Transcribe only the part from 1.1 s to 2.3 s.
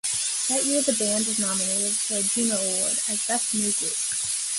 was nominated for a